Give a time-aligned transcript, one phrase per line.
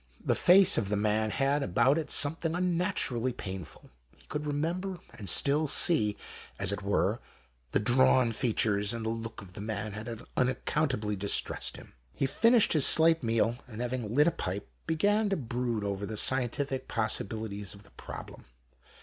[0.19, 2.71] The face of the man had about it something &HOST TALES.
[2.71, 6.17] unnaturally painful: he could remember, and still see,
[6.57, 7.19] as it were,
[7.71, 11.93] the drawn features, and the look of the man had"unaccountably distressed him.
[12.15, 16.17] He finished his slight meal, and having lit a pipe, began to brood over the
[16.17, 18.45] scientific possi bilities of the problem.